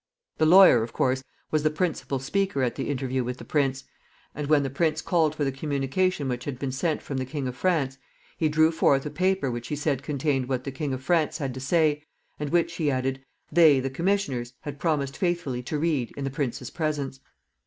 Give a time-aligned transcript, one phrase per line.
[0.39, 3.83] The lawyer, of course, was the principal speaker at the interview with the prince,
[4.33, 7.47] and when the prince called for the communication which had been sent from the King
[7.47, 7.99] of France,
[8.35, 11.53] he drew forth a paper which he said contained what the King of France had
[11.53, 12.01] to say,
[12.39, 16.71] and which, he added, they, the commissioners, had promised faithfully to read in the prince's
[16.71, 17.19] presence.